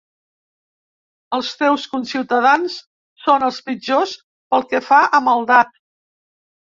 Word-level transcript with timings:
Els 1.37 1.49
teus 1.59 1.83
conciutadans 1.91 2.77
són 3.25 3.45
els 3.49 3.59
pitjors 3.67 4.15
pel 4.55 4.65
que 4.73 4.81
fa 4.87 5.03
a 5.19 5.21
maldat. 5.27 5.77